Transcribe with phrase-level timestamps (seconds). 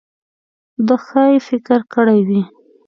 [0.87, 2.41] ده ښايي فکر کړی وي.